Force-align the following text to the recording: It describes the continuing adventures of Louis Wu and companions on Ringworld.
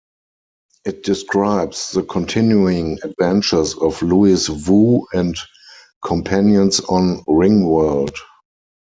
It 0.83 1.03
describes 1.03 1.91
the 1.91 2.01
continuing 2.01 2.97
adventures 3.03 3.75
of 3.75 4.01
Louis 4.01 4.49
Wu 4.49 5.05
and 5.13 5.35
companions 6.03 6.79
on 6.79 7.23
Ringworld. 7.25 8.15